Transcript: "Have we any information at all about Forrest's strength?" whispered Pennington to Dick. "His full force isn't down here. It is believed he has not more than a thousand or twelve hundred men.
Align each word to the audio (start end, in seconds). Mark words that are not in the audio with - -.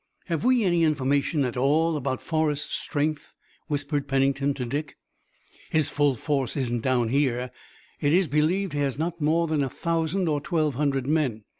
"Have 0.25 0.43
we 0.43 0.63
any 0.63 0.81
information 0.81 1.45
at 1.45 1.55
all 1.55 1.95
about 1.95 2.23
Forrest's 2.23 2.73
strength?" 2.73 3.35
whispered 3.67 4.07
Pennington 4.07 4.55
to 4.55 4.65
Dick. 4.65 4.97
"His 5.69 5.89
full 5.89 6.15
force 6.15 6.57
isn't 6.57 6.81
down 6.81 7.09
here. 7.09 7.51
It 7.99 8.11
is 8.11 8.27
believed 8.27 8.73
he 8.73 8.79
has 8.79 8.97
not 8.97 9.21
more 9.21 9.45
than 9.45 9.61
a 9.61 9.69
thousand 9.69 10.27
or 10.27 10.41
twelve 10.41 10.73
hundred 10.73 11.05
men. 11.05 11.43